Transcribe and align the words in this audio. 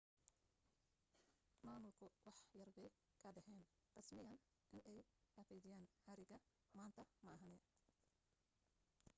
maamulku 1.65 2.05
wax 2.25 2.37
yarbay 2.59 2.89
ka 3.21 3.29
dhaheen 3.37 3.63
rasmiyan 3.97 4.39
inay 4.79 4.99
xaqiijiyeen 5.33 5.85
xariga 6.03 6.37
maanta 6.77 7.03
maahane 7.23 7.59